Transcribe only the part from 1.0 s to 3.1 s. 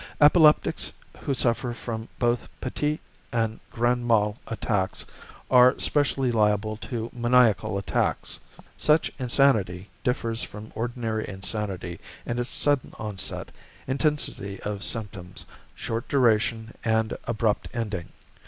who suffer from both petit